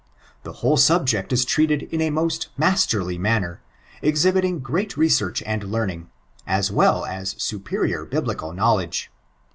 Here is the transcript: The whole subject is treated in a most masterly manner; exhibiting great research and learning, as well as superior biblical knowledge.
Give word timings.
The 0.41 0.53
whole 0.65 0.77
subject 0.77 1.31
is 1.31 1.45
treated 1.45 1.83
in 1.83 2.01
a 2.01 2.09
most 2.09 2.47
masterly 2.57 3.19
manner; 3.19 3.61
exhibiting 4.01 4.57
great 4.57 4.97
research 4.97 5.43
and 5.45 5.63
learning, 5.65 6.09
as 6.47 6.71
well 6.71 7.05
as 7.05 7.35
superior 7.37 8.03
biblical 8.05 8.51
knowledge. 8.51 9.11